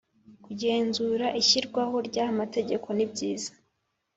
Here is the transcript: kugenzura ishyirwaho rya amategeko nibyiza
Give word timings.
kugenzura 0.45 1.27
ishyirwaho 1.41 1.95
rya 2.07 2.23
amategeko 2.31 2.87
nibyiza 2.93 3.51